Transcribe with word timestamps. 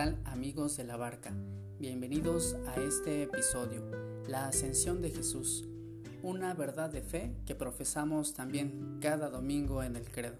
amigos 0.00 0.78
de 0.78 0.84
la 0.84 0.96
barca? 0.96 1.30
Bienvenidos 1.78 2.56
a 2.68 2.80
este 2.80 3.22
episodio, 3.22 3.82
la 4.26 4.48
ascensión 4.48 5.02
de 5.02 5.10
Jesús, 5.10 5.68
una 6.22 6.54
verdad 6.54 6.88
de 6.88 7.02
fe 7.02 7.36
que 7.44 7.54
profesamos 7.54 8.32
también 8.32 8.96
cada 9.02 9.28
domingo 9.28 9.82
en 9.82 9.96
el 9.96 10.10
credo. 10.10 10.36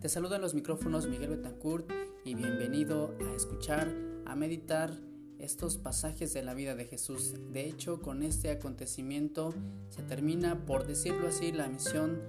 Te 0.00 0.08
saludan 0.08 0.40
los 0.40 0.54
micrófonos 0.54 1.06
Miguel 1.06 1.36
Betancourt 1.36 1.88
y 2.24 2.34
bienvenido 2.34 3.14
a 3.30 3.36
escuchar, 3.36 3.94
a 4.24 4.34
meditar 4.34 4.92
estos 5.38 5.76
pasajes 5.76 6.34
de 6.34 6.42
la 6.42 6.54
vida 6.54 6.74
de 6.74 6.86
Jesús. 6.86 7.34
De 7.52 7.64
hecho, 7.64 8.02
con 8.02 8.24
este 8.24 8.50
acontecimiento 8.50 9.54
se 9.88 10.02
termina, 10.02 10.66
por 10.66 10.84
decirlo 10.84 11.28
así, 11.28 11.52
la 11.52 11.68
misión 11.68 12.22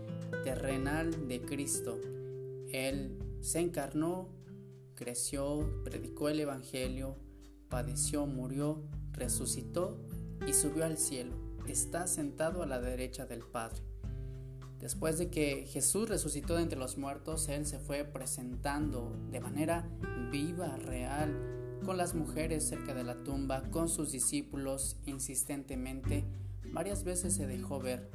terrenal 0.43 1.27
de 1.27 1.41
Cristo. 1.41 1.99
Él 2.71 3.17
se 3.41 3.61
encarnó, 3.61 4.29
creció, 4.97 5.81
predicó 5.85 6.27
el 6.27 6.41
Evangelio, 6.41 7.15
padeció, 7.69 8.25
murió, 8.25 8.83
resucitó 9.13 10.03
y 10.45 10.53
subió 10.53 10.83
al 10.83 10.97
cielo. 10.97 11.35
Está 11.67 12.07
sentado 12.07 12.63
a 12.63 12.65
la 12.65 12.81
derecha 12.81 13.25
del 13.25 13.41
Padre. 13.41 13.81
Después 14.79 15.17
de 15.17 15.29
que 15.29 15.65
Jesús 15.67 16.09
resucitó 16.09 16.55
de 16.55 16.63
entre 16.63 16.77
los 16.77 16.97
muertos, 16.97 17.47
Él 17.47 17.65
se 17.65 17.79
fue 17.79 18.03
presentando 18.03 19.15
de 19.31 19.39
manera 19.39 19.89
viva, 20.31 20.75
real, 20.77 21.79
con 21.85 21.97
las 21.97 22.13
mujeres 22.13 22.67
cerca 22.67 22.93
de 22.93 23.03
la 23.03 23.23
tumba, 23.23 23.63
con 23.71 23.89
sus 23.89 24.11
discípulos 24.11 24.97
insistentemente. 25.05 26.25
Varias 26.73 27.03
veces 27.03 27.33
se 27.33 27.47
dejó 27.47 27.79
ver. 27.79 28.11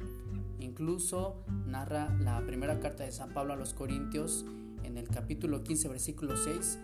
Incluso 0.59 1.43
narra 1.65 2.15
la 2.19 2.45
primera 2.45 2.79
carta 2.79 3.03
de 3.03 3.11
San 3.11 3.33
Pablo 3.33 3.53
a 3.53 3.57
los 3.57 3.73
Corintios 3.73 4.45
en 4.83 4.97
el 4.97 5.07
capítulo 5.09 5.63
15, 5.63 5.87
versículo 5.87 6.37
6, 6.37 6.79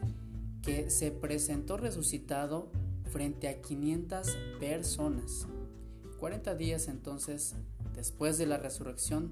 que 0.61 0.89
se 0.89 1.11
presentó 1.11 1.77
resucitado 1.77 2.71
frente 3.11 3.47
a 3.47 3.61
500 3.61 4.37
personas. 4.59 5.47
40 6.19 6.55
días 6.55 6.87
entonces 6.87 7.55
después 7.95 8.37
de 8.37 8.45
la 8.45 8.57
resurrección, 8.57 9.31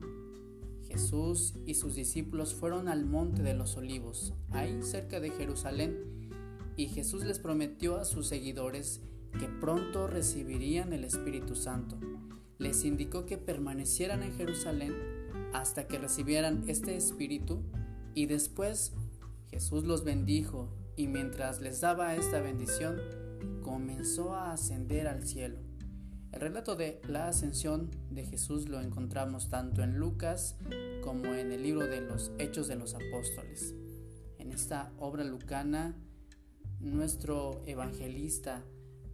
Jesús 0.88 1.56
y 1.66 1.74
sus 1.74 1.96
discípulos 1.96 2.56
fueron 2.56 2.88
al 2.88 3.06
monte 3.06 3.44
de 3.44 3.54
los 3.54 3.76
olivos, 3.76 4.34
ahí 4.52 4.82
cerca 4.84 5.20
de 5.20 5.32
Jerusalén, 5.32 6.30
y 6.78 6.88
Jesús 6.88 7.26
les 7.26 7.40
prometió 7.40 7.98
a 7.98 8.06
sus 8.06 8.28
seguidores 8.28 9.02
que 9.40 9.48
pronto 9.48 10.08
recibirían 10.08 10.94
el 10.94 11.04
Espíritu 11.04 11.56
Santo. 11.56 11.98
Les 12.58 12.86
indicó 12.86 13.26
que 13.26 13.38
permanecieran 13.38 14.24
en 14.24 14.34
Jerusalén 14.34 14.94
hasta 15.54 15.88
que 15.88 15.98
recibieran 15.98 16.64
este 16.68 16.96
Espíritu 16.96 17.62
y 18.14 18.26
después 18.26 18.94
Jesús 19.50 19.84
los 19.86 20.04
bendijo 20.04 20.70
y 20.96 21.08
mientras 21.08 21.62
les 21.62 21.82
daba 21.82 22.16
esta 22.16 22.42
bendición, 22.42 22.98
comenzó 23.62 24.34
a 24.34 24.52
ascender 24.52 25.08
al 25.08 25.26
cielo. 25.26 25.60
El 26.32 26.42
relato 26.42 26.76
de 26.76 27.02
la 27.08 27.28
ascensión 27.28 27.90
de 28.10 28.26
Jesús 28.26 28.68
lo 28.68 28.82
encontramos 28.82 29.50
tanto 29.50 29.82
en 29.82 29.98
Lucas 29.98 30.58
como 31.04 31.34
en 31.34 31.52
el 31.52 31.64
libro 31.64 31.88
de 31.88 32.02
los 32.02 32.32
Hechos 32.38 32.68
de 32.68 32.76
los 32.76 32.94
Apóstoles. 32.94 33.74
En 34.38 34.52
esta 34.52 34.92
obra 35.00 35.24
lucana, 35.24 35.96
nuestro 36.80 37.64
evangelista 37.66 38.64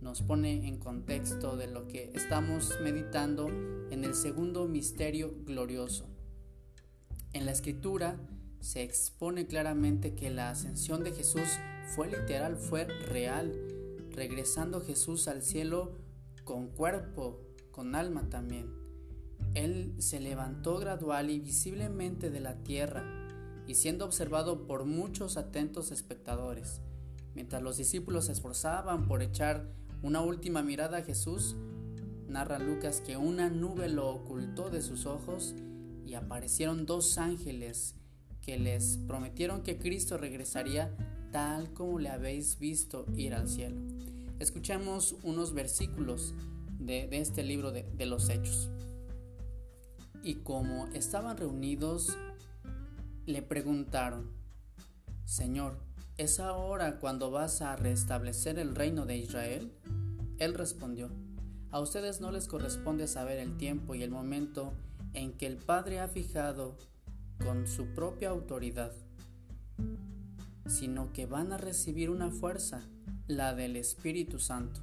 nos 0.02 0.22
pone 0.22 0.68
en 0.68 0.80
contexto 0.80 1.56
de 1.56 1.68
lo 1.68 1.88
que 1.88 2.12
estamos 2.14 2.78
meditando 2.84 3.48
en 3.48 4.04
el 4.04 4.16
segundo 4.16 4.68
misterio 4.68 5.34
glorioso. 5.46 6.10
En 7.32 7.46
la 7.46 7.52
escritura 7.52 8.18
se 8.64 8.82
expone 8.82 9.46
claramente 9.46 10.16
que 10.16 10.30
la 10.30 10.50
ascensión 10.50 11.04
de 11.04 11.12
Jesús 11.12 11.60
fue 11.94 12.08
literal, 12.08 12.56
fue 12.56 12.86
real, 12.86 13.54
regresando 14.12 14.80
Jesús 14.80 15.28
al 15.28 15.42
cielo 15.42 15.98
con 16.46 16.70
cuerpo, 16.70 17.42
con 17.72 17.94
alma 17.94 18.30
también. 18.30 18.74
Él 19.54 19.94
se 20.00 20.22
levantó 20.22 20.80
gradual 20.80 21.30
y 21.30 21.40
visiblemente 21.40 22.30
de 22.30 22.40
la 22.40 22.64
tierra 22.64 23.04
y 23.68 23.76
siendo 23.76 24.06
observado 24.06 24.66
por 24.66 24.86
muchos 24.86 25.36
atentos 25.36 25.92
espectadores. 25.92 26.80
Mientras 27.36 27.62
los 27.62 27.76
discípulos 27.76 28.28
se 28.28 28.32
esforzaban 28.32 29.08
por 29.08 29.22
echar 29.22 29.74
una 30.02 30.22
última 30.22 30.64
mirada 30.64 31.00
a 31.00 31.04
Jesús, 31.04 31.58
narra 32.30 32.60
Lucas 32.60 33.02
que 33.02 33.18
una 33.18 33.50
nube 33.50 33.90
lo 33.90 34.10
ocultó 34.10 34.70
de 34.70 34.82
sus 34.82 35.06
ojos 35.06 35.54
y 36.06 36.14
aparecieron 36.14 36.86
dos 36.86 37.18
ángeles 37.18 37.96
que 38.44 38.60
les 38.60 38.98
prometieron 39.08 39.64
que 39.64 39.80
Cristo 39.80 40.18
regresaría 40.18 40.96
tal 41.32 41.74
como 41.74 41.98
le 41.98 42.10
habéis 42.10 42.60
visto 42.60 43.06
ir 43.16 43.34
al 43.34 43.50
cielo. 43.50 43.82
Escuchemos 44.40 45.16
unos 45.24 45.54
versículos 45.54 46.36
de, 46.78 47.08
este 47.12 47.44
libro 47.44 47.72
de, 47.72 47.84
de 47.84 48.06
los 48.06 48.30
Hechos. 48.30 48.70
Y 50.22 50.36
como 50.36 50.88
estaban 50.88 51.38
reunidos, 51.38 52.18
le 53.26 53.42
preguntaron, 53.42 54.32
Señor, 55.26 55.80
¿es 56.18 56.40
ahora 56.40 57.00
cuando 57.00 57.32
vas 57.32 57.62
a 57.62 57.76
restablecer 57.76 58.60
el 58.60 58.76
reino 58.76 59.06
de 59.06 59.18
Israel? 59.18 59.72
Él 60.38 60.54
respondió, 60.54 61.10
a 61.72 61.80
ustedes 61.80 62.22
no 62.22 62.32
les 62.32 62.48
corresponde 62.48 63.08
saber 63.08 63.40
el 63.40 63.58
tiempo 63.58 63.96
y 63.96 64.04
el 64.04 64.12
momento 64.12 64.74
en 65.14 65.34
que 65.34 65.48
el 65.48 65.58
Padre 65.58 66.00
ha 66.00 66.08
fijado 66.08 66.78
con 67.44 67.68
su 67.68 67.88
propia 67.88 68.30
autoridad, 68.30 68.94
sino 70.66 71.12
que 71.12 71.26
van 71.26 71.52
a 71.52 71.58
recibir 71.58 72.10
una 72.10 72.32
fuerza, 72.32 72.82
la 73.28 73.54
del 73.54 73.76
Espíritu 73.76 74.40
Santo, 74.40 74.82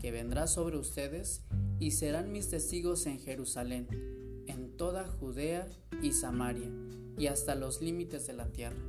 que 0.00 0.10
vendrá 0.10 0.46
sobre 0.46 0.76
ustedes 0.76 1.42
y 1.78 1.92
serán 1.92 2.32
mis 2.32 2.48
testigos 2.48 3.06
en 3.06 3.20
Jerusalén, 3.20 3.88
en 4.46 4.76
toda 4.76 5.06
Judea 5.06 5.66
y 6.02 6.12
Samaria, 6.12 6.70
y 7.16 7.28
hasta 7.28 7.54
los 7.54 7.80
límites 7.80 8.26
de 8.26 8.32
la 8.32 8.46
tierra. 8.46 8.82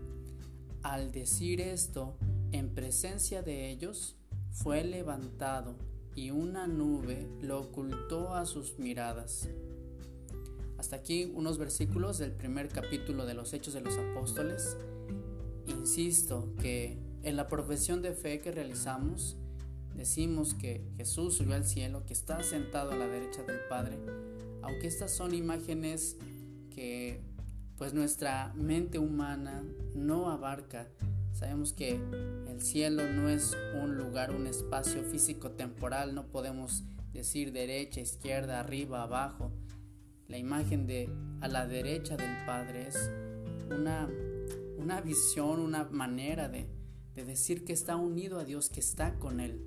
Al 0.82 1.12
decir 1.12 1.62
esto, 1.62 2.18
en 2.52 2.74
presencia 2.74 3.42
de 3.42 3.70
ellos, 3.70 4.16
fue 4.52 4.84
levantado 4.84 5.76
y 6.16 6.32
una 6.32 6.66
nube 6.68 7.28
lo 7.42 7.60
ocultó 7.60 8.34
a 8.34 8.46
sus 8.46 8.80
miradas. 8.80 9.50
Hasta 10.78 10.98
aquí 10.98 11.32
unos 11.34 11.58
versículos 11.58 12.18
del 12.18 12.32
primer 12.32 12.68
capítulo 12.68 13.26
de 13.26 13.34
los 13.34 13.54
Hechos 13.54 13.74
de 13.74 13.82
los 13.82 13.98
Apóstoles. 13.98 14.78
Insisto 15.68 16.54
que 16.62 17.00
en 17.24 17.38
la 17.38 17.48
profesión 17.48 18.02
de 18.02 18.14
fe 18.14 18.42
que 18.42 18.52
realizamos 18.52 19.38
decimos 19.96 20.54
que 20.54 20.86
Jesús 20.98 21.36
subió 21.36 21.56
al 21.56 21.66
cielo, 21.66 22.06
que 22.06 22.14
está 22.14 22.44
sentado 22.44 22.92
a 22.92 22.96
la 22.96 23.08
derecha 23.08 23.44
del 23.44 23.60
Padre, 23.70 23.98
aunque 24.62 24.88
estas 24.88 25.12
son 25.12 25.34
imágenes 25.34 26.18
que 26.70 27.22
pues 27.78 27.94
nuestra 27.94 28.54
mente 28.56 29.00
humana 29.00 29.64
no 29.94 30.30
abarca. 30.30 30.88
Sabemos 31.32 31.74
que 31.74 32.00
el 32.48 32.62
cielo 32.62 33.10
no 33.12 33.30
es 33.30 33.56
un 33.82 33.98
lugar, 33.98 34.36
un 34.36 34.48
espacio 34.48 35.04
físico 35.04 35.52
temporal, 35.52 36.14
no 36.14 36.28
podemos 36.28 36.84
decir 37.14 37.54
derecha, 37.54 38.02
izquierda, 38.02 38.60
arriba, 38.60 39.04
abajo 39.04 39.52
la 40.28 40.38
imagen 40.38 40.88
de 40.88 41.10
a 41.42 41.48
la 41.48 41.68
derecha 41.68 42.18
del 42.18 42.46
Padre 42.46 42.88
es 42.88 43.12
una, 43.70 44.10
una 44.78 45.02
visión, 45.02 45.60
una 45.60 45.86
manera 45.86 46.50
de, 46.50 46.68
decir 47.14 47.64
que 47.64 47.74
está 47.74 47.96
unido 47.96 48.40
a 48.40 48.44
Dios, 48.44 48.70
que 48.70 48.80
está 48.80 49.18
con 49.20 49.40
Él. 49.40 49.62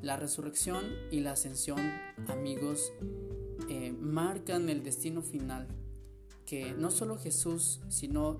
La 0.00 0.16
resurrección 0.16 0.82
y 1.12 1.20
la 1.20 1.32
ascensión, 1.32 1.78
amigos, 2.28 2.92
eh, 3.68 3.92
marcan 3.92 4.68
el 4.68 4.82
destino 4.82 5.22
final 5.22 5.68
que 6.44 6.72
no 6.72 6.90
solo 6.90 7.18
Jesús, 7.18 7.82
sino 7.88 8.38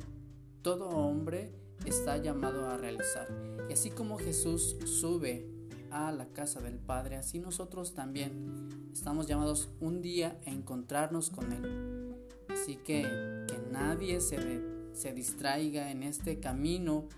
todo 0.63 0.89
hombre 0.89 1.53
está 1.85 2.17
llamado 2.17 2.69
a 2.69 2.77
realizar. 2.77 3.29
Y 3.69 3.73
así 3.73 3.91
como 3.91 4.19
Jesús 4.19 4.77
sube 4.85 5.56
a 5.97 6.13
la 6.13 6.27
casa 6.27 6.61
del 6.61 6.79
Padre, 6.79 7.17
así 7.17 7.39
nosotros 7.39 7.95
también 7.95 8.91
estamos 8.93 9.27
llamados 9.27 9.71
un 9.81 10.03
día 10.03 10.39
a 10.47 10.51
encontrarnos 10.51 11.31
con 11.31 11.53
Él. 11.53 12.15
Así 12.49 12.77
que 12.77 13.03
que 13.47 13.59
nadie 13.71 14.21
se, 14.21 14.61
se 14.93 15.13
distraiga 15.13 15.91
en 15.91 16.03
este 16.03 16.39
camino 16.41 17.09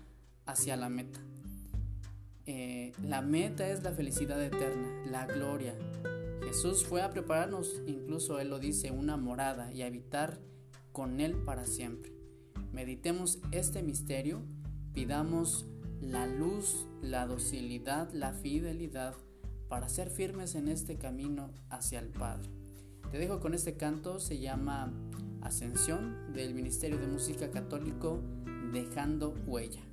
hacia 0.45 0.77
la 0.77 0.89
meta. 0.89 1.19
Eh, 2.45 2.93
la 3.03 3.21
meta 3.21 3.69
es 3.69 3.83
la 3.83 3.91
felicidad 3.91 4.41
eterna, 4.41 4.87
la 5.05 5.25
gloria. 5.25 5.75
Jesús 6.43 6.83
fue 6.83 7.01
a 7.01 7.11
prepararnos, 7.11 7.81
incluso 7.85 8.39
Él 8.39 8.49
lo 8.49 8.59
dice, 8.59 8.91
una 8.91 9.17
morada 9.17 9.71
y 9.71 9.83
habitar 9.83 10.39
con 10.91 11.19
Él 11.19 11.35
para 11.45 11.65
siempre. 11.65 12.11
Meditemos 12.73 13.39
este 13.51 13.83
misterio, 13.83 14.41
pidamos 14.93 15.67
la 16.01 16.27
luz, 16.27 16.87
la 17.01 17.25
docilidad, 17.25 18.11
la 18.13 18.33
fidelidad 18.33 19.15
para 19.67 19.89
ser 19.89 20.09
firmes 20.09 20.55
en 20.55 20.67
este 20.67 20.97
camino 20.97 21.51
hacia 21.69 21.99
el 21.99 22.09
Padre. 22.09 22.49
Te 23.11 23.17
dejo 23.17 23.39
con 23.39 23.53
este 23.53 23.75
canto, 23.75 24.19
se 24.19 24.39
llama 24.39 24.93
Ascensión 25.41 26.33
del 26.33 26.53
Ministerio 26.53 26.97
de 26.99 27.07
Música 27.07 27.51
Católico 27.51 28.21
Dejando 28.71 29.33
Huella. 29.45 29.88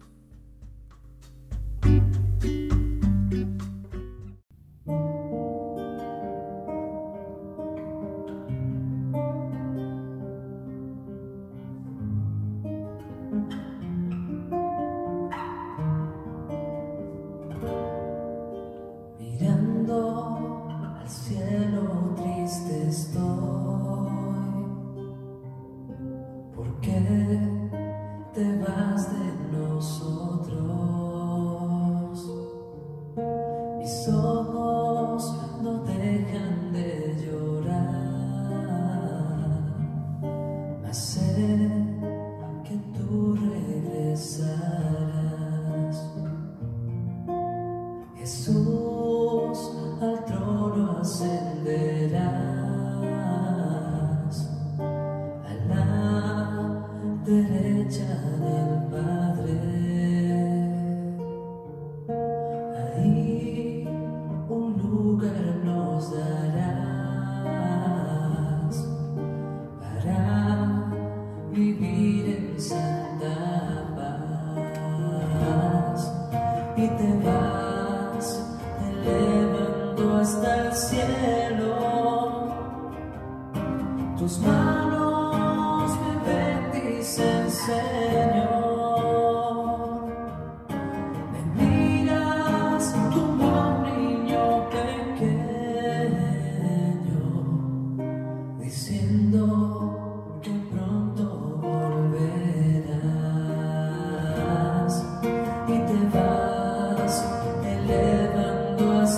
sweet 72.16 72.60
send 72.60 73.20
sundown. 73.20 73.85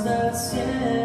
that's 0.05 0.53
it. 0.55 0.98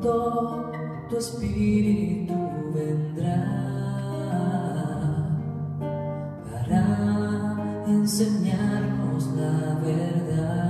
pronto 0.00 0.72
tu 1.08 1.16
espíritu 1.16 2.34
vendrá 2.74 3.44
para 6.50 7.84
enseñarnos 7.86 9.26
la 9.36 9.78
verdad. 9.82 10.65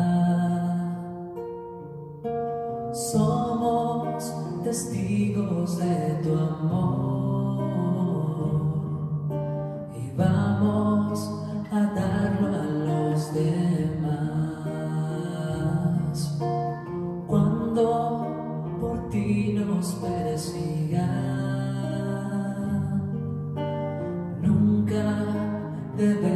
the 25.96 26.35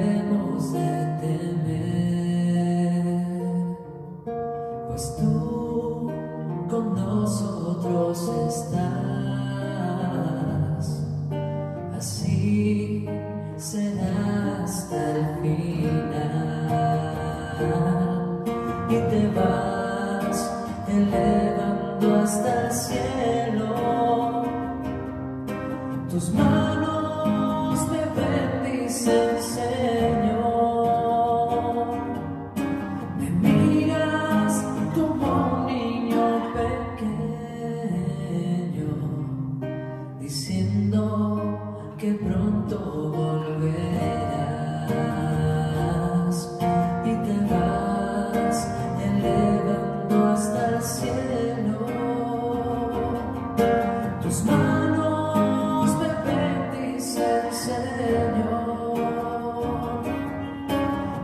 tus 54.31 54.45
manos 54.45 55.91
me 55.99 56.11
bendice, 56.31 57.29
Señor. 57.51 58.95